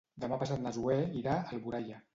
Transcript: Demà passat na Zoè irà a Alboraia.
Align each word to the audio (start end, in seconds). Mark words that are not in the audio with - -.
Demà 0.23 0.39
passat 0.43 0.63
na 0.63 0.73
Zoè 0.79 0.97
irà 1.21 1.37
a 1.39 1.49
Alboraia. 1.57 2.07